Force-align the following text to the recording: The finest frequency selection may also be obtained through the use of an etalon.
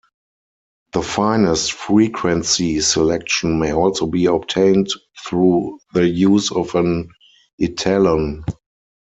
The 0.93 1.03
finest 1.03 1.73
frequency 1.73 2.79
selection 2.81 3.59
may 3.59 3.71
also 3.71 4.07
be 4.07 4.25
obtained 4.25 4.87
through 5.27 5.77
the 5.93 6.07
use 6.07 6.51
of 6.51 6.73
an 6.73 7.09
etalon. 7.61 8.43